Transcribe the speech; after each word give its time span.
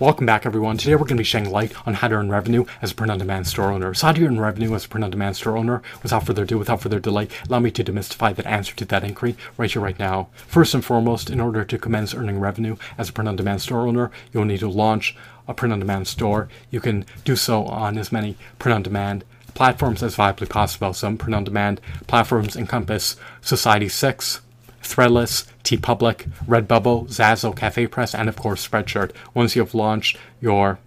Welcome 0.00 0.24
back, 0.24 0.46
everyone. 0.46 0.78
Today 0.78 0.94
we're 0.94 1.00
going 1.00 1.08
to 1.08 1.16
be 1.16 1.24
shedding 1.24 1.50
light 1.50 1.74
on 1.86 1.92
how 1.92 2.08
to 2.08 2.14
earn 2.14 2.30
revenue 2.30 2.64
as 2.80 2.90
a 2.90 2.94
print-on-demand 2.94 3.46
store 3.46 3.70
owner. 3.70 3.92
So, 3.92 4.06
how 4.06 4.14
do 4.14 4.22
you 4.22 4.28
earn 4.28 4.40
revenue 4.40 4.74
as 4.74 4.86
a 4.86 4.88
print-on-demand 4.88 5.36
store 5.36 5.58
owner? 5.58 5.82
Without 6.02 6.24
further 6.24 6.44
ado, 6.44 6.56
without 6.56 6.80
further 6.80 6.98
delay, 6.98 7.28
allow 7.46 7.58
me 7.58 7.70
to 7.72 7.84
demystify 7.84 8.34
that 8.34 8.46
answer 8.46 8.74
to 8.76 8.86
that 8.86 9.04
inquiry 9.04 9.36
right 9.58 9.70
here, 9.70 9.82
right 9.82 9.98
now. 9.98 10.28
First 10.46 10.72
and 10.72 10.82
foremost, 10.82 11.28
in 11.28 11.38
order 11.38 11.66
to 11.66 11.76
commence 11.76 12.14
earning 12.14 12.40
revenue 12.40 12.76
as 12.96 13.10
a 13.10 13.12
print-on-demand 13.12 13.60
store 13.60 13.86
owner, 13.86 14.10
you'll 14.32 14.46
need 14.46 14.60
to 14.60 14.70
launch 14.70 15.14
a 15.46 15.52
print-on-demand 15.52 16.08
store. 16.08 16.48
You 16.70 16.80
can 16.80 17.04
do 17.26 17.36
so 17.36 17.66
on 17.66 17.98
as 17.98 18.10
many 18.10 18.38
print-on-demand 18.58 19.22
platforms 19.52 20.02
as 20.02 20.16
viably 20.16 20.48
possible. 20.48 20.94
Some 20.94 21.18
print-on-demand 21.18 21.78
platforms 22.06 22.56
encompass 22.56 23.16
Society6, 23.42 24.40
Threadless, 24.82 25.46
TeePublic, 25.62 26.30
Redbubble, 26.46 27.08
Zazzle, 27.08 27.54
CafePress, 27.54 28.18
and 28.18 28.28
of 28.28 28.36
course 28.36 28.66
Spreadshirt. 28.66 29.12
Once 29.34 29.54
you 29.54 29.62
have 29.62 29.74
launched 29.74 30.18
your 30.40 30.78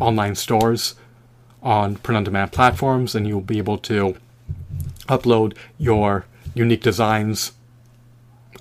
online 0.00 0.34
stores 0.34 0.94
on 1.62 1.96
print-on-demand 1.96 2.52
platforms, 2.52 3.12
then 3.12 3.24
you'll 3.24 3.40
be 3.40 3.58
able 3.58 3.78
to 3.78 4.16
upload 5.08 5.56
your 5.78 6.24
unique 6.54 6.82
designs 6.82 7.52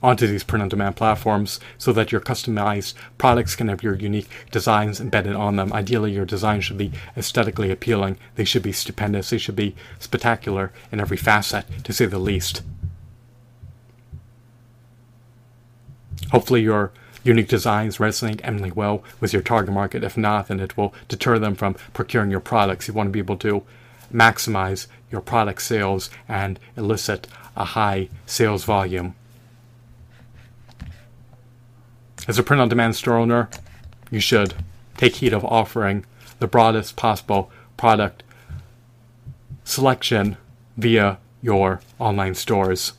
onto 0.03 0.25
these 0.25 0.43
print-on-demand 0.43 0.95
platforms 0.95 1.59
so 1.77 1.93
that 1.93 2.11
your 2.11 2.21
customized 2.21 2.93
products 3.17 3.55
can 3.55 3.67
have 3.67 3.83
your 3.83 3.95
unique 3.95 4.27
designs 4.51 4.99
embedded 4.99 5.35
on 5.35 5.55
them. 5.55 5.71
Ideally, 5.73 6.11
your 6.11 6.25
designs 6.25 6.65
should 6.65 6.77
be 6.77 6.91
aesthetically 7.15 7.71
appealing. 7.71 8.17
They 8.35 8.45
should 8.45 8.63
be 8.63 8.71
stupendous. 8.71 9.29
They 9.29 9.37
should 9.37 9.55
be 9.55 9.75
spectacular 9.99 10.71
in 10.91 10.99
every 10.99 11.17
facet, 11.17 11.65
to 11.83 11.93
say 11.93 12.05
the 12.05 12.19
least. 12.19 12.63
Hopefully, 16.31 16.61
your 16.61 16.91
unique 17.23 17.47
designs 17.47 17.97
resonate 17.97 18.41
eminently 18.43 18.71
well 18.71 19.03
with 19.19 19.33
your 19.33 19.41
target 19.41 19.73
market. 19.73 20.03
If 20.03 20.17
not, 20.17 20.47
then 20.47 20.59
it 20.59 20.75
will 20.75 20.93
deter 21.07 21.37
them 21.37 21.55
from 21.55 21.75
procuring 21.93 22.31
your 22.31 22.39
products. 22.39 22.87
You 22.87 22.93
want 22.93 23.07
to 23.07 23.11
be 23.11 23.19
able 23.19 23.37
to 23.37 23.63
maximize 24.11 24.87
your 25.11 25.21
product 25.21 25.61
sales 25.61 26.09
and 26.27 26.59
elicit 26.75 27.27
a 27.55 27.65
high 27.65 28.09
sales 28.25 28.63
volume. 28.63 29.15
As 32.27 32.37
a 32.37 32.43
print 32.43 32.61
on 32.61 32.69
demand 32.69 32.95
store 32.95 33.17
owner, 33.17 33.49
you 34.09 34.19
should 34.19 34.53
take 34.97 35.15
heed 35.15 35.33
of 35.33 35.43
offering 35.45 36.05
the 36.39 36.47
broadest 36.47 36.95
possible 36.95 37.51
product 37.77 38.23
selection 39.63 40.37
via 40.77 41.17
your 41.41 41.81
online 41.99 42.35
stores. 42.35 42.93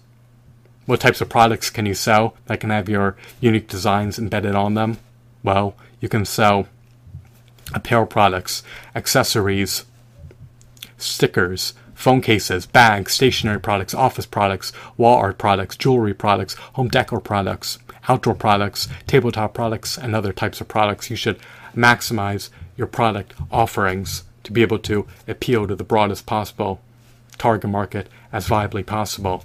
What 0.86 1.00
types 1.00 1.20
of 1.20 1.28
products 1.28 1.70
can 1.70 1.86
you 1.86 1.94
sell 1.94 2.36
that 2.47 2.61
can 2.61 2.70
have 2.70 2.88
your 2.88 3.16
unique 3.41 3.69
designs 3.69 4.19
embedded 4.19 4.55
on 4.55 4.75
them? 4.75 4.98
Well, 5.42 5.74
you 6.00 6.08
can 6.08 6.24
sell 6.24 6.66
apparel 7.72 8.06
products, 8.06 8.62
accessories, 8.94 9.84
stickers, 10.98 11.74
phone 11.94 12.20
cases, 12.20 12.66
bags, 12.66 13.12
stationery 13.12 13.61
products, 13.61 13.94
office 13.94 14.27
products, 14.27 14.72
wall 14.97 15.19
art 15.19 15.39
products, 15.39 15.77
jewelry 15.77 16.14
products, 16.14 16.55
home 16.74 16.89
decor 16.89 17.20
products, 17.20 17.78
outdoor 18.08 18.34
products, 18.34 18.89
tabletop 19.06 19.55
products, 19.55 19.96
and 19.96 20.14
other 20.14 20.33
types 20.33 20.61
of 20.61 20.67
products. 20.67 21.11
You 21.11 21.17
should 21.17 21.39
maximize 21.77 22.50
your 22.77 22.89
product 22.89 23.34
offerings 23.50 24.24
to 24.42 24.52
be 24.52 24.62
able 24.62 24.80
to 24.80 25.06
appeal 25.28 25.69
to 25.69 25.77
the 25.77 25.84
broadest 25.84 26.27
possible 26.27 26.80
target 27.39 27.70
market 27.70 28.08
as 28.33 28.48
viably 28.48 28.84
possible. 28.84 29.44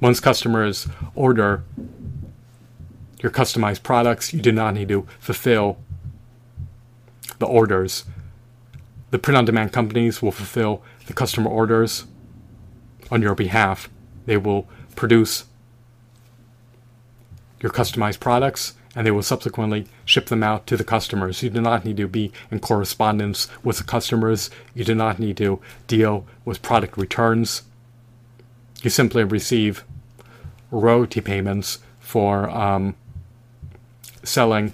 Once 0.00 0.20
customers 0.20 0.86
order 1.14 1.64
your 3.20 3.32
customized 3.32 3.82
products, 3.82 4.32
you 4.32 4.40
do 4.40 4.52
not 4.52 4.74
need 4.74 4.88
to 4.88 5.06
fulfill 5.18 5.78
the 7.38 7.46
orders. 7.46 8.04
The 9.10 9.18
print 9.18 9.36
on 9.36 9.44
demand 9.44 9.72
companies 9.72 10.22
will 10.22 10.32
fulfill 10.32 10.82
the 11.06 11.12
customer 11.12 11.50
orders 11.50 12.04
on 13.10 13.22
your 13.22 13.34
behalf. 13.34 13.88
They 14.26 14.36
will 14.36 14.68
produce 14.94 15.46
your 17.60 17.72
customized 17.72 18.20
products 18.20 18.74
and 18.94 19.06
they 19.06 19.10
will 19.10 19.22
subsequently 19.22 19.86
ship 20.04 20.26
them 20.26 20.42
out 20.42 20.66
to 20.66 20.76
the 20.76 20.84
customers. 20.84 21.42
You 21.42 21.50
do 21.50 21.60
not 21.60 21.84
need 21.84 21.96
to 21.98 22.08
be 22.08 22.32
in 22.50 22.60
correspondence 22.60 23.48
with 23.62 23.78
the 23.78 23.84
customers. 23.84 24.50
You 24.74 24.84
do 24.84 24.94
not 24.94 25.18
need 25.18 25.36
to 25.38 25.60
deal 25.86 26.26
with 26.44 26.62
product 26.62 26.96
returns. 26.96 27.62
You 28.82 28.90
simply 28.90 29.24
receive 29.24 29.84
royalty 30.70 31.20
payments 31.20 31.78
for 32.00 32.48
um, 32.50 32.94
selling 34.22 34.72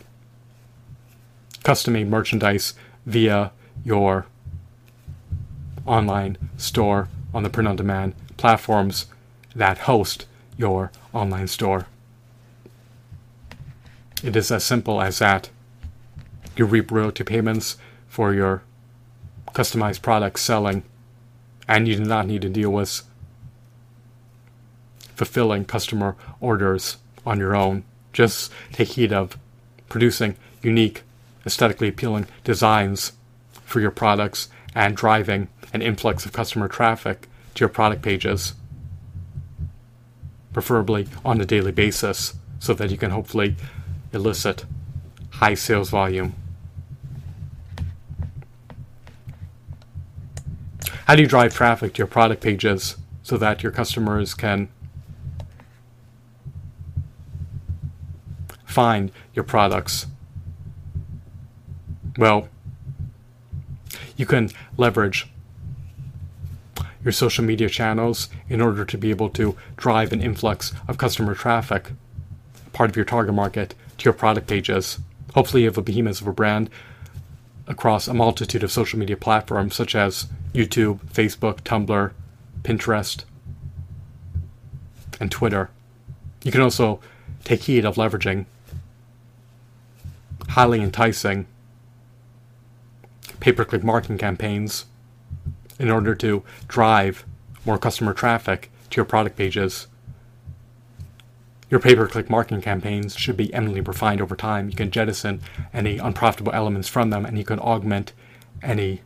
custom 1.63 1.95
made 1.95 2.09
merchandise 2.09 2.75
via 3.07 3.51
your 3.85 4.27
online 5.87 6.37
store 6.57 7.09
on 7.33 7.43
the 7.43 7.51
print 7.51 7.69
on 7.69 7.77
demand 7.77 8.15
platforms 8.37 9.07
that 9.55 9.79
host 9.79 10.27
your 10.57 10.93
online 11.13 11.49
store. 11.49 11.87
It 14.23 14.37
is 14.37 14.51
as 14.51 14.65
simple 14.65 15.01
as 15.01 15.19
that. 15.19 15.51
You 16.57 16.67
reap 16.67 16.91
royalty 16.91 17.25
payments 17.25 17.77
for 18.09 18.33
your 18.33 18.63
customized 19.53 20.03
products 20.03 20.43
selling, 20.43 20.83
and 21.69 21.89
you 21.89 21.97
do 21.97 22.05
not 22.05 22.27
need 22.27 22.43
to 22.43 22.49
deal 22.49 22.71
with 22.71 23.03
fulfilling 25.15 25.65
customer 25.65 26.17
orders 26.41 26.97
on 27.25 27.39
your 27.39 27.55
own. 27.55 27.85
Just 28.13 28.53
take 28.73 28.89
heed 28.89 29.13
of 29.13 29.39
producing 29.89 30.37
unique, 30.63 31.03
aesthetically 31.47 31.89
appealing 31.89 32.27
designs 32.43 33.13
for 33.65 33.81
your 33.81 33.91
products 33.91 34.49
and 34.75 34.97
driving 34.97 35.49
an 35.73 35.83
influx 35.83 36.25
of 36.25 36.33
customer 36.33 36.69
traffic 36.69 37.29
to 37.55 37.61
your 37.61 37.69
product 37.69 38.03
pages, 38.03 38.55
preferably 40.53 41.07
on 41.25 41.41
a 41.41 41.45
daily 41.45 41.73
basis, 41.73 42.35
so 42.59 42.75
that 42.75 42.91
you 42.91 42.97
can 42.97 43.11
hopefully 43.11 43.57
elicit 44.13 44.65
high 45.31 45.55
sales 45.55 45.91
volume. 45.91 46.35
How 51.07 51.17
do 51.17 51.23
you 51.23 51.29
drive 51.29 51.55
traffic 51.55 51.95
to 51.95 51.99
your 51.99 52.07
product 52.07 52.43
pages 52.43 52.97
so 53.23 53.37
that 53.37 53.63
your 53.63 53.73
customers 53.73 54.33
can 54.33 54.69
find 58.75 59.13
your 59.35 59.45
products? 59.45 60.07
Well, 62.19 62.49
you 64.17 64.27
can 64.27 64.51
leverage 64.77 65.29
your 67.05 67.13
social 67.13 67.45
media 67.45 67.69
channels 67.69 68.29
in 68.49 68.61
order 68.61 68.85
to 68.85 68.99
be 68.99 69.11
able 69.11 69.29
to 69.31 69.57
drive 69.77 70.13
an 70.13 70.21
influx 70.21 70.73
of 70.89 70.99
customer 70.99 71.35
traffic, 71.35 71.93
part 72.73 72.91
of 72.91 72.97
your 72.97 73.05
target 73.05 73.35
market, 73.35 73.75
to 73.99 74.05
your 74.05 74.15
product 74.15 74.49
pages. 74.49 74.99
Hopefully, 75.35 75.63
you 75.63 75.69
have 75.69 75.79
a 75.79 75.83
behemoth 75.83 76.21
of 76.21 76.27
a 76.27 76.33
brand 76.33 76.69
across 77.69 78.09
a 78.09 78.15
multitude 78.15 78.65
of 78.65 78.73
social 78.73 78.99
media 78.99 79.17
platforms 79.17 79.77
such 79.77 79.95
as 79.95 80.27
YouTube, 80.53 80.99
Facebook, 81.13 81.61
Tumblr, 81.61 82.13
Pinterest, 82.63 83.25
and 85.21 85.31
Twitter. 85.31 85.71
You 86.43 86.51
can 86.51 86.61
also 86.61 87.01
take 87.45 87.63
heed 87.63 87.85
of 87.85 87.95
leveraging 87.97 88.47
highly 90.55 90.81
enticing 90.81 91.47
pay 93.41 93.51
per 93.51 93.65
click 93.65 93.83
marketing 93.83 94.19
campaigns 94.19 94.85
in 95.81 95.91
order 95.91 96.15
to 96.15 96.45
drive 96.69 97.25
more 97.67 97.77
customer 97.77 98.15
traffic 98.15 98.71
to 98.89 98.97
your 98.97 99.05
product 99.05 99.37
pages. 99.37 99.89
Your 101.71 101.81
pay 101.81 101.97
per 101.97 102.07
click 102.07 102.31
marketing 102.31 102.63
campaigns 102.63 103.17
should 103.17 103.37
be 103.37 103.53
eminently 103.53 103.81
refined 103.81 104.21
over 104.21 104.37
time. 104.37 104.69
You 104.69 104.77
can 104.77 104.93
jettison 104.93 105.41
any 105.73 105.99
unprofitable 105.99 106.53
elements 106.53 106.89
from 106.89 107.11
them 107.11 107.27
and 107.27 107.37
you 107.37 107.45
can 107.45 107.59
augment 107.59 108.13
any 108.63 109.03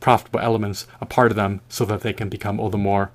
profitable 0.00 0.40
elements 0.40 0.86
a 1.00 1.06
part 1.06 1.32
of 1.32 1.36
them 1.36 1.62
so 1.70 1.86
that 1.86 2.02
they 2.02 2.12
can 2.12 2.28
become 2.28 2.60
all 2.60 2.68
the 2.68 2.76
more 2.76 3.10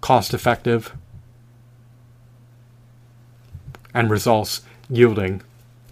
cost 0.00 0.34
effective 0.34 0.96
and 3.94 4.10
results 4.10 4.62
yielding 4.88 5.42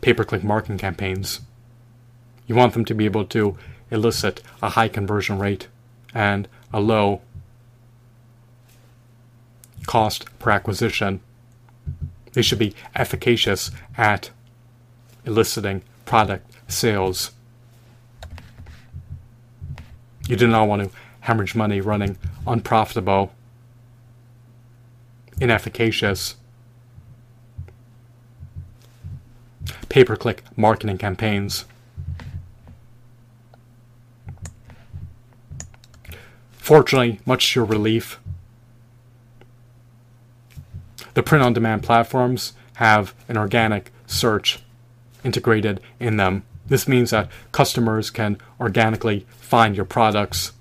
pay 0.00 0.12
per 0.12 0.25
click 0.25 0.43
marketing 0.43 0.79
campaigns. 0.79 1.41
You 2.47 2.55
want 2.55 2.73
them 2.73 2.85
to 2.87 2.94
be 2.94 3.05
able 3.05 3.25
to 3.26 3.56
elicit 3.91 4.43
a 4.62 4.70
high 4.70 4.88
conversion 4.88 5.38
rate 5.38 5.69
and 6.14 6.49
a 6.73 6.81
low 6.81 7.20
cost 9.87 10.26
per 10.38 10.50
acquisition. 10.50 11.20
They 12.32 12.43
should 12.43 12.58
be 12.58 12.75
efficacious 12.94 13.70
at 13.97 14.31
eliciting 15.25 15.82
product 16.05 16.50
sales. 16.69 17.32
You 20.29 20.37
do 20.37 20.47
not 20.47 20.69
want 20.69 20.82
to 20.82 20.91
hemorrhage 21.20 21.55
money 21.55 21.81
running 21.81 22.17
unprofitable 22.47 23.32
inefficacious 25.41 26.37
pay 29.90 30.04
per 30.04 30.16
click 30.16 30.42
marketing 30.56 30.96
campaigns. 30.96 31.66
Fortunately, 36.52 37.20
much 37.26 37.52
to 37.52 37.60
your 37.60 37.66
relief, 37.66 38.19
the 41.14 41.22
print 41.22 41.44
on 41.44 41.52
demand 41.52 41.82
platforms 41.82 42.54
have 42.75 43.12
an 43.28 43.37
organic 43.37 43.92
search 44.06 44.60
integrated 45.25 45.81
in 45.98 46.16
them. 46.16 46.44
This 46.66 46.87
means 46.87 47.10
that 47.10 47.28
customers 47.50 48.10
can 48.10 48.38
organically 48.60 49.26
find 49.37 49.76
your 49.76 49.84
products 49.84 50.52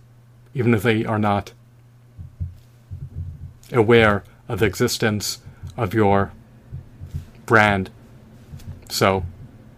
even 0.56 0.74
if 0.74 0.82
they 0.82 1.06
are 1.06 1.20
not 1.20 1.54
aware 3.72 4.24
of 4.48 4.60
the 4.60 4.66
existence 4.66 5.38
of 5.78 5.94
your 5.94 6.32
brand. 7.46 7.92
So 8.90 9.24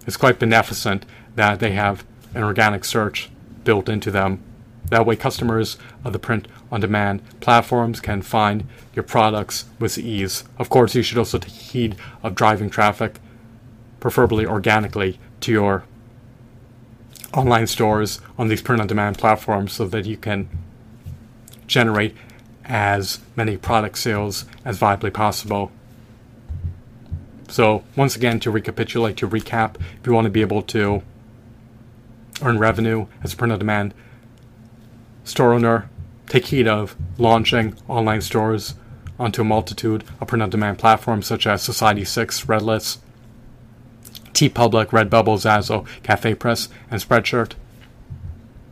it's 0.07 0.17
quite 0.17 0.39
beneficent 0.39 1.05
that 1.35 1.59
they 1.59 1.71
have 1.71 2.05
an 2.33 2.43
organic 2.43 2.85
search 2.85 3.29
built 3.63 3.89
into 3.89 4.09
them. 4.09 4.41
That 4.85 5.05
way, 5.05 5.15
customers 5.15 5.77
of 6.03 6.11
the 6.11 6.19
print 6.19 6.47
on 6.71 6.81
demand 6.81 7.21
platforms 7.39 7.99
can 7.99 8.21
find 8.21 8.67
your 8.93 9.03
products 9.03 9.65
with 9.79 9.97
ease. 9.97 10.43
Of 10.57 10.69
course, 10.69 10.95
you 10.95 11.03
should 11.03 11.17
also 11.17 11.37
take 11.37 11.51
heed 11.51 11.95
of 12.23 12.35
driving 12.35 12.69
traffic, 12.69 13.19
preferably 13.99 14.45
organically, 14.45 15.19
to 15.41 15.51
your 15.51 15.83
online 17.33 17.67
stores 17.67 18.19
on 18.37 18.47
these 18.47 18.61
print 18.61 18.81
on 18.81 18.87
demand 18.87 19.17
platforms 19.17 19.73
so 19.73 19.87
that 19.87 20.05
you 20.05 20.17
can 20.17 20.49
generate 21.67 22.15
as 22.65 23.19
many 23.35 23.55
product 23.57 23.97
sales 23.97 24.45
as 24.65 24.79
viably 24.79 25.13
possible. 25.13 25.71
So, 27.51 27.83
once 27.97 28.15
again, 28.15 28.39
to 28.39 28.49
recapitulate, 28.49 29.17
to 29.17 29.27
recap, 29.27 29.75
if 29.75 30.07
you 30.07 30.13
want 30.13 30.23
to 30.23 30.31
be 30.31 30.39
able 30.39 30.61
to 30.61 31.03
earn 32.41 32.57
revenue 32.57 33.07
as 33.23 33.33
a 33.33 33.35
print 33.35 33.51
on 33.51 33.59
demand 33.59 33.93
store 35.25 35.51
owner, 35.51 35.89
take 36.29 36.45
heed 36.45 36.65
of 36.65 36.95
launching 37.17 37.75
online 37.89 38.21
stores 38.21 38.75
onto 39.19 39.41
a 39.41 39.43
multitude 39.43 40.05
of 40.21 40.29
print 40.29 40.41
on 40.41 40.49
demand 40.49 40.79
platforms 40.79 41.27
such 41.27 41.45
as 41.45 41.61
Society6, 41.61 42.45
Threadless, 42.45 42.99
TeePublic, 44.31 44.87
Redbubble, 44.87 45.37
Zazzle, 45.37 45.85
Cafe 46.03 46.35
Press, 46.35 46.69
and 46.89 47.01
Spreadshirt. 47.01 47.55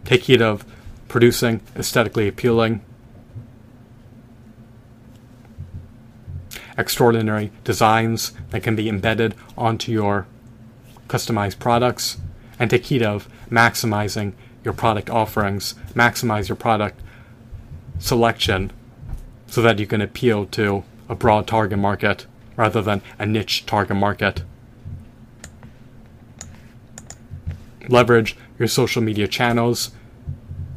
Take 0.05 0.23
heed 0.23 0.41
of 0.41 0.65
producing 1.09 1.59
aesthetically 1.75 2.29
appealing, 2.29 2.79
extraordinary 6.79 7.51
designs 7.65 8.31
that 8.49 8.63
can 8.63 8.75
be 8.75 8.87
embedded 8.87 9.35
onto 9.57 9.91
your 9.91 10.25
customized 11.09 11.59
products, 11.59 12.17
and 12.57 12.69
take 12.69 12.85
heed 12.85 13.03
of 13.03 13.27
maximizing 13.49 14.33
your 14.63 14.73
product 14.73 15.09
offerings, 15.09 15.75
maximize 15.93 16.47
your 16.47 16.55
product 16.55 16.99
selection 17.99 18.71
so 19.47 19.61
that 19.61 19.79
you 19.79 19.85
can 19.85 20.01
appeal 20.01 20.45
to 20.45 20.83
a 21.09 21.15
broad 21.15 21.47
target 21.47 21.79
market 21.79 22.25
rather 22.55 22.81
than 22.81 23.01
a 23.17 23.25
niche 23.25 23.65
target 23.65 23.97
market. 23.97 24.43
Leverage 27.87 28.37
your 28.57 28.67
social 28.67 29.01
media 29.01 29.27
channels 29.27 29.91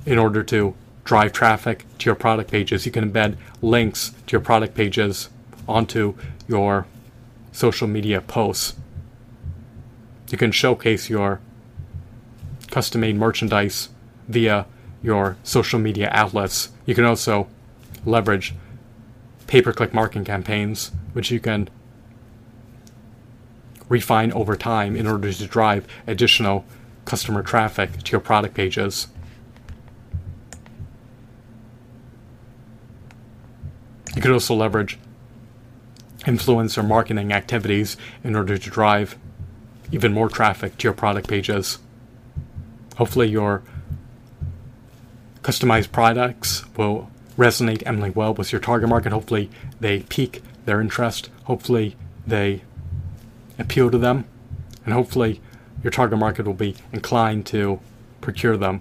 in 0.06 0.18
order 0.18 0.42
to 0.42 0.74
drive 1.04 1.32
traffic 1.32 1.84
to 1.98 2.06
your 2.06 2.14
product 2.14 2.50
pages. 2.50 2.86
You 2.86 2.92
can 2.92 3.10
embed 3.10 3.36
links 3.60 4.12
to 4.26 4.32
your 4.32 4.40
product 4.40 4.74
pages 4.74 5.28
onto 5.68 6.14
your 6.48 6.86
social 7.52 7.88
media 7.88 8.20
posts. 8.20 8.74
You 10.30 10.38
can 10.38 10.52
showcase 10.52 11.10
your 11.10 11.40
custom 12.70 13.02
made 13.02 13.16
merchandise 13.16 13.90
via 14.28 14.66
your 15.02 15.36
social 15.42 15.78
media 15.78 16.08
outlets. 16.12 16.70
You 16.86 16.94
can 16.94 17.04
also 17.04 17.48
leverage 18.06 18.54
pay 19.46 19.60
per 19.60 19.72
click 19.72 19.92
marketing 19.92 20.24
campaigns, 20.24 20.92
which 21.12 21.30
you 21.30 21.38
can 21.38 21.68
refine 23.88 24.32
over 24.32 24.56
time 24.56 24.96
in 24.96 25.06
order 25.06 25.30
to 25.30 25.46
drive 25.46 25.86
additional 26.06 26.64
customer 27.04 27.42
traffic 27.42 28.02
to 28.04 28.12
your 28.12 28.20
product 28.20 28.54
pages. 28.54 29.08
You 34.14 34.22
could 34.22 34.30
also 34.30 34.54
leverage 34.54 34.98
influencer 36.24 36.86
marketing 36.86 37.32
activities 37.32 37.96
in 38.22 38.36
order 38.36 38.56
to 38.56 38.70
drive 38.70 39.16
even 39.90 40.12
more 40.12 40.28
traffic 40.28 40.78
to 40.78 40.84
your 40.84 40.94
product 40.94 41.28
pages. 41.28 41.78
Hopefully, 42.96 43.28
your 43.28 43.62
customized 45.42 45.92
products 45.92 46.64
will 46.76 47.10
resonate 47.36 47.82
eminently 47.84 48.10
well 48.10 48.34
with 48.34 48.52
your 48.52 48.60
target 48.60 48.88
market. 48.88 49.12
Hopefully, 49.12 49.50
they 49.80 50.00
pique 50.00 50.42
their 50.64 50.80
interest. 50.80 51.30
Hopefully, 51.44 51.96
they 52.26 52.62
appeal 53.58 53.90
to 53.90 53.98
them. 53.98 54.24
And 54.84 54.94
hopefully, 54.94 55.40
your 55.82 55.90
target 55.90 56.18
market 56.18 56.46
will 56.46 56.54
be 56.54 56.76
inclined 56.92 57.46
to 57.46 57.80
procure 58.20 58.56
them. 58.56 58.80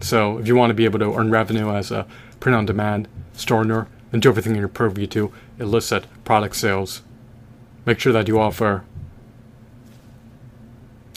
So, 0.00 0.38
if 0.38 0.46
you 0.46 0.54
want 0.54 0.70
to 0.70 0.74
be 0.74 0.84
able 0.84 1.00
to 1.00 1.14
earn 1.14 1.30
revenue 1.30 1.70
as 1.74 1.90
a 1.90 2.06
print 2.38 2.54
on 2.56 2.66
demand 2.66 3.08
store 3.32 3.60
owner, 3.60 3.88
then 4.10 4.20
do 4.20 4.28
everything 4.28 4.52
in 4.52 4.58
your 4.58 4.68
purview 4.68 5.06
to 5.08 5.32
elicit 5.58 6.04
product 6.24 6.56
sales. 6.56 7.02
Make 7.84 8.00
sure 8.00 8.12
that 8.12 8.28
you 8.28 8.38
offer 8.38 8.84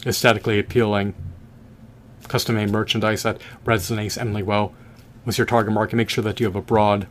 aesthetically 0.05 0.59
appealing 0.59 1.13
custom 2.27 2.55
made 2.55 2.69
merchandise 2.69 3.23
that 3.23 3.41
resonates 3.65 4.17
eminently 4.17 4.43
well 4.43 4.73
with 5.25 5.37
your 5.37 5.45
target 5.45 5.73
market. 5.73 5.97
Make 5.97 6.09
sure 6.09 6.23
that 6.23 6.39
you 6.39 6.45
have 6.45 6.55
a 6.55 6.61
broad 6.61 7.07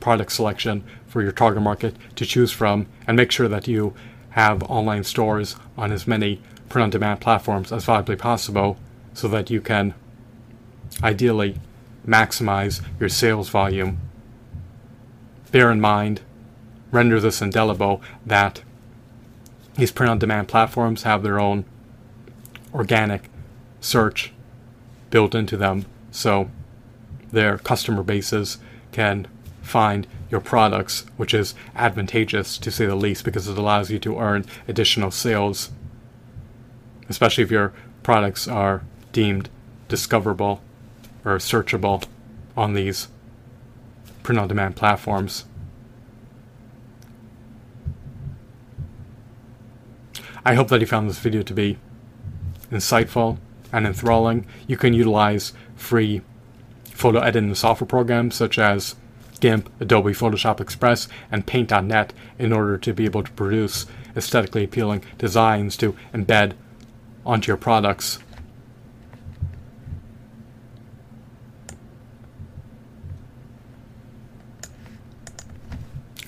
product 0.00 0.32
selection 0.32 0.84
for 1.06 1.22
your 1.22 1.32
target 1.32 1.62
market 1.62 1.94
to 2.16 2.24
choose 2.24 2.50
from, 2.52 2.86
and 3.06 3.16
make 3.16 3.30
sure 3.30 3.48
that 3.48 3.68
you 3.68 3.94
have 4.30 4.62
online 4.64 5.04
stores 5.04 5.56
on 5.76 5.92
as 5.92 6.06
many 6.06 6.40
print 6.68 6.84
on 6.84 6.90
demand 6.90 7.20
platforms 7.20 7.72
as 7.72 7.84
viably 7.84 8.18
possible 8.18 8.78
so 9.14 9.28
that 9.28 9.50
you 9.50 9.60
can 9.60 9.94
ideally 11.02 11.56
maximize 12.06 12.82
your 12.98 13.08
sales 13.08 13.48
volume. 13.48 13.98
Bear 15.56 15.72
in 15.72 15.80
mind, 15.80 16.20
render 16.90 17.18
this 17.18 17.40
indelible, 17.40 18.02
that 18.26 18.60
these 19.76 19.90
print 19.90 20.10
on 20.10 20.18
demand 20.18 20.48
platforms 20.48 21.04
have 21.04 21.22
their 21.22 21.40
own 21.40 21.64
organic 22.74 23.30
search 23.80 24.34
built 25.08 25.34
into 25.34 25.56
them 25.56 25.86
so 26.10 26.50
their 27.32 27.56
customer 27.56 28.02
bases 28.02 28.58
can 28.92 29.28
find 29.62 30.06
your 30.30 30.42
products, 30.42 31.06
which 31.16 31.32
is 31.32 31.54
advantageous 31.74 32.58
to 32.58 32.70
say 32.70 32.84
the 32.84 32.94
least 32.94 33.24
because 33.24 33.48
it 33.48 33.56
allows 33.56 33.90
you 33.90 33.98
to 33.98 34.18
earn 34.18 34.44
additional 34.68 35.10
sales, 35.10 35.70
especially 37.08 37.44
if 37.44 37.50
your 37.50 37.72
products 38.02 38.46
are 38.46 38.82
deemed 39.10 39.48
discoverable 39.88 40.60
or 41.24 41.38
searchable 41.38 42.04
on 42.58 42.74
these 42.74 43.08
print 44.26 44.40
on 44.40 44.48
demand 44.48 44.74
platforms. 44.74 45.44
I 50.44 50.54
hope 50.54 50.66
that 50.68 50.80
you 50.80 50.86
found 50.86 51.08
this 51.08 51.20
video 51.20 51.42
to 51.42 51.54
be 51.54 51.78
insightful 52.72 53.38
and 53.72 53.86
enthralling. 53.86 54.44
You 54.66 54.76
can 54.76 54.94
utilize 54.94 55.52
free 55.76 56.22
photo 56.86 57.20
editing 57.20 57.54
software 57.54 57.86
programs 57.86 58.34
such 58.34 58.58
as 58.58 58.96
GIMP, 59.38 59.70
Adobe 59.78 60.12
Photoshop 60.12 60.60
Express, 60.60 61.06
and 61.30 61.46
Paint.net 61.46 62.12
in 62.36 62.52
order 62.52 62.78
to 62.78 62.92
be 62.92 63.04
able 63.04 63.22
to 63.22 63.30
produce 63.30 63.86
aesthetically 64.16 64.64
appealing 64.64 65.04
designs 65.18 65.76
to 65.76 65.94
embed 66.12 66.54
onto 67.24 67.46
your 67.46 67.56
products. 67.56 68.18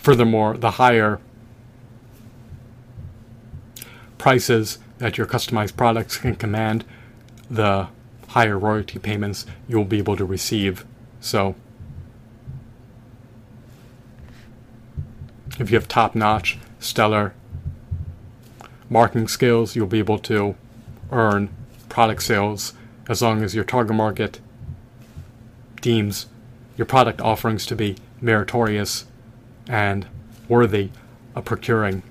Furthermore, 0.08 0.56
the 0.56 0.70
higher 0.70 1.20
prices 4.16 4.78
that 4.96 5.18
your 5.18 5.26
customized 5.26 5.76
products 5.76 6.16
can 6.16 6.34
command, 6.34 6.86
the 7.50 7.88
higher 8.28 8.58
royalty 8.58 8.98
payments 8.98 9.44
you'll 9.68 9.84
be 9.84 9.98
able 9.98 10.16
to 10.16 10.24
receive. 10.24 10.86
So, 11.20 11.56
if 15.60 15.70
you 15.70 15.76
have 15.76 15.88
top 15.88 16.14
notch, 16.14 16.56
stellar 16.80 17.34
marketing 18.88 19.28
skills, 19.28 19.76
you'll 19.76 19.86
be 19.88 19.98
able 19.98 20.20
to 20.20 20.54
earn 21.12 21.50
product 21.90 22.22
sales 22.22 22.72
as 23.10 23.20
long 23.20 23.42
as 23.42 23.54
your 23.54 23.64
target 23.64 23.94
market 23.94 24.40
deems 25.82 26.28
your 26.78 26.86
product 26.86 27.20
offerings 27.20 27.66
to 27.66 27.76
be 27.76 27.98
meritorious 28.22 29.04
and 29.68 30.06
worthy 30.48 30.90
of 31.34 31.44
procuring? 31.44 32.02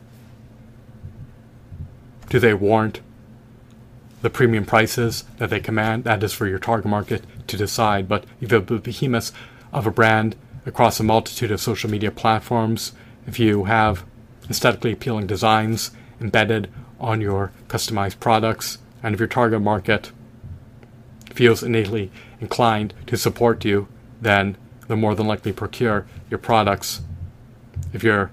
Do 2.29 2.39
they 2.39 2.53
warrant 2.53 3.01
the 4.21 4.29
premium 4.29 4.65
prices 4.65 5.23
that 5.37 5.49
they 5.49 5.59
command? 5.59 6.03
That 6.03 6.23
is 6.23 6.33
for 6.33 6.47
your 6.47 6.59
target 6.59 6.89
market 6.89 7.23
to 7.47 7.57
decide. 7.57 8.07
But 8.07 8.25
if 8.41 8.51
you 8.51 8.59
have 8.59 8.69
a 8.69 8.79
behemoth 8.79 9.31
of 9.73 9.87
a 9.87 9.91
brand 9.91 10.35
across 10.65 10.99
a 10.99 11.03
multitude 11.03 11.51
of 11.51 11.61
social 11.61 11.89
media 11.89 12.11
platforms, 12.11 12.93
if 13.25 13.39
you 13.39 13.65
have 13.65 14.03
aesthetically 14.49 14.91
appealing 14.93 15.27
designs 15.27 15.91
embedded 16.19 16.69
on 16.99 17.21
your 17.21 17.51
customized 17.67 18.19
products, 18.19 18.77
and 19.03 19.13
if 19.13 19.19
your 19.19 19.27
target 19.27 19.61
market 19.61 20.11
feels 21.33 21.61
innately 21.63 22.11
inclined 22.41 22.93
to 23.05 23.15
support 23.15 23.63
you, 23.63 23.87
then 24.19 24.57
they'll 24.87 24.97
more 24.97 25.15
than 25.15 25.27
likely 25.27 25.53
procure 25.53 26.05
your 26.29 26.39
products. 26.39 27.01
If 27.93 28.03
your 28.03 28.31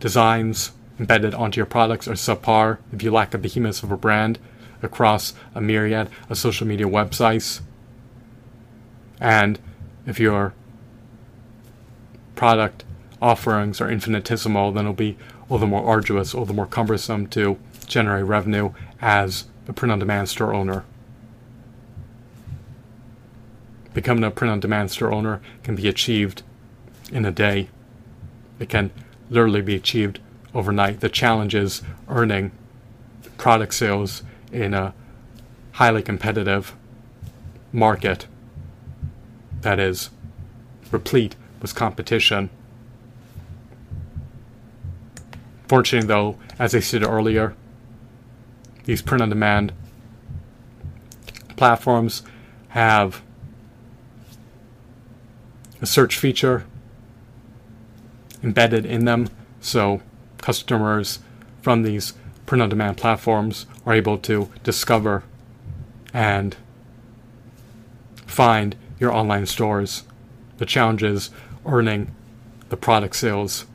designs 0.00 0.72
embedded 0.98 1.34
onto 1.34 1.58
your 1.58 1.66
products 1.66 2.06
are 2.06 2.12
subpar, 2.12 2.78
if 2.92 3.02
you 3.02 3.10
lack 3.10 3.34
a 3.34 3.38
behemoth 3.38 3.82
of 3.82 3.90
a 3.90 3.96
brand 3.96 4.38
across 4.82 5.32
a 5.54 5.60
myriad 5.60 6.08
of 6.28 6.38
social 6.38 6.66
media 6.66 6.86
websites, 6.86 7.60
and 9.18 9.58
if 10.06 10.20
your 10.20 10.52
product 12.34 12.84
offerings 13.22 13.80
are 13.80 13.90
infinitesimal, 13.90 14.72
then 14.72 14.84
it'll 14.84 14.92
be 14.92 15.16
all 15.48 15.58
the 15.58 15.66
more 15.66 15.86
arduous, 15.86 16.34
all 16.34 16.44
the 16.44 16.52
more 16.52 16.66
cumbersome 16.66 17.26
to 17.28 17.58
generate 17.86 18.24
revenue 18.24 18.72
as 19.00 19.46
a 19.66 19.72
print 19.72 19.92
on 19.92 19.98
demand 19.98 20.28
store 20.28 20.52
owner. 20.52 20.84
Becoming 23.94 24.24
a 24.24 24.30
print 24.30 24.50
on 24.50 24.60
demand 24.60 24.90
store 24.90 25.12
owner 25.12 25.40
can 25.62 25.76
be 25.76 25.88
achieved 25.88 26.42
in 27.12 27.24
a 27.24 27.30
day. 27.30 27.68
It 28.58 28.68
can 28.68 28.90
literally 29.30 29.62
be 29.62 29.76
achieved 29.76 30.20
overnight. 30.52 31.00
The 31.00 31.08
challenge 31.08 31.54
is 31.54 31.82
earning 32.08 32.50
product 33.38 33.74
sales 33.74 34.22
in 34.52 34.74
a 34.74 34.94
highly 35.72 36.02
competitive 36.02 36.74
market 37.72 38.26
that 39.62 39.78
is 39.78 40.10
replete 40.90 41.36
with 41.62 41.74
competition. 41.74 42.50
Fortunately, 45.68 46.06
though, 46.06 46.36
as 46.58 46.74
I 46.74 46.80
said 46.80 47.02
earlier, 47.02 47.54
these 48.84 49.02
print 49.02 49.22
on 49.22 49.30
demand 49.30 49.72
platforms 51.56 52.22
have 52.68 53.22
a 55.84 55.86
search 55.86 56.16
feature 56.16 56.64
embedded 58.42 58.86
in 58.86 59.04
them, 59.04 59.28
so 59.60 60.00
customers 60.38 61.18
from 61.60 61.82
these 61.82 62.14
print 62.46 62.62
on 62.62 62.70
demand 62.70 62.96
platforms 62.96 63.66
are 63.84 63.92
able 63.92 64.16
to 64.16 64.50
discover 64.62 65.24
and 66.14 66.56
find 68.24 68.74
your 68.98 69.12
online 69.12 69.44
stores. 69.44 70.04
The 70.56 70.64
challenge 70.64 71.02
is 71.02 71.28
earning 71.66 72.14
the 72.70 72.78
product 72.78 73.14
sales 73.16 73.66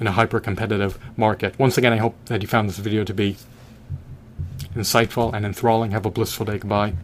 in 0.00 0.08
a 0.08 0.12
hyper 0.12 0.40
competitive 0.40 0.98
market. 1.16 1.56
Once 1.60 1.78
again, 1.78 1.92
I 1.92 1.98
hope 1.98 2.16
that 2.24 2.42
you 2.42 2.48
found 2.48 2.68
this 2.68 2.78
video 2.78 3.04
to 3.04 3.14
be 3.14 3.36
insightful 4.74 5.32
and 5.32 5.46
enthralling. 5.46 5.92
Have 5.92 6.06
a 6.06 6.10
blissful 6.10 6.46
day. 6.46 6.58
Goodbye. 6.58 6.94